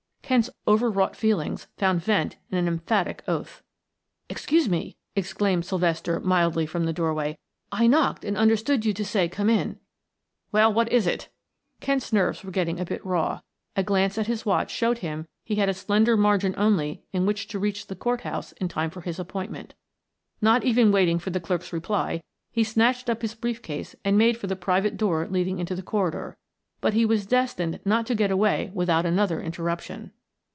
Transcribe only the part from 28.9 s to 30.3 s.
another interruption.